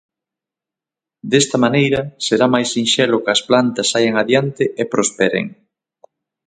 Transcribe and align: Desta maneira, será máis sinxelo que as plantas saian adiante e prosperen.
Desta 1.31 1.57
maneira, 1.65 2.01
será 2.25 2.47
máis 2.53 2.67
sinxelo 2.75 3.21
que 3.23 3.31
as 3.35 3.41
plantas 3.49 3.87
saian 3.93 4.15
adiante 4.17 4.63
e 4.81 4.83
prosperen. 4.93 5.45